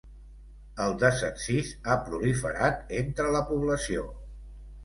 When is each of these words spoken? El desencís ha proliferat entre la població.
El 0.85 0.95
desencís 1.03 1.69
ha 1.85 1.97
proliferat 2.09 2.93
entre 3.03 3.37
la 3.39 3.43
població. 3.51 4.09